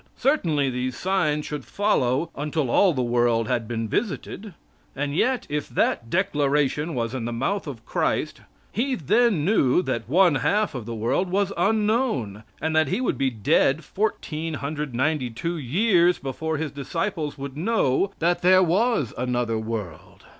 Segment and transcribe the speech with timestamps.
[0.17, 4.55] Certainly these signs should follow until all the world had been visited.
[4.95, 8.41] And yet if that declaration was in the mouth of Christ,
[8.71, 13.19] he then knew that one half of the world was unknown and that he would
[13.19, 20.25] be dead 1,492 years before his disciples would know that there was another world.